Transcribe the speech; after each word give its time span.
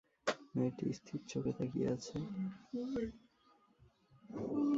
মেয়েটি 0.55 0.85
স্থির 0.97 1.21
চোখে 1.31 1.51
তাকিয়ে 1.57 1.87
আছে। 1.95 2.15